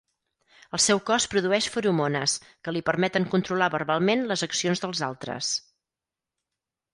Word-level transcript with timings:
El 0.75 0.79
seu 0.85 1.01
cos 1.09 1.27
produeix 1.33 1.67
feromones 1.75 2.33
que 2.67 2.73
li 2.77 2.81
permeten 2.87 3.29
controlar 3.35 3.69
verbalment 3.75 4.25
les 4.33 4.45
accions 4.49 4.83
dels 4.87 5.05
altres. 5.11 5.53